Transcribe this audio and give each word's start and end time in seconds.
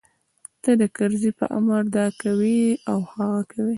ته 0.63 0.71
د 0.81 0.83
کرزي 0.95 1.31
په 1.39 1.45
امر 1.57 1.83
دا 1.97 2.05
کوې 2.21 2.61
او 2.91 2.99
هغه 3.11 3.41
کوې. 3.51 3.69